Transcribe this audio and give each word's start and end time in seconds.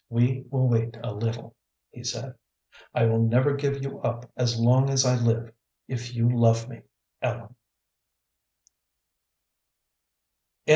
"We 0.09 0.45
will 0.49 0.67
wait 0.67 0.97
a 1.03 1.13
little," 1.13 1.55
he 1.91 2.03
said. 2.03 2.33
"I 2.91 3.05
will 3.05 3.19
never 3.21 3.53
give 3.53 3.83
you 3.83 3.99
up 4.01 4.27
as 4.35 4.59
long 4.59 4.89
as 4.89 5.05
I 5.05 5.15
live 5.15 5.53
if 5.87 6.15
you 6.15 6.27
love 6.27 6.67
me, 6.67 6.81
Ellen." 7.21 7.53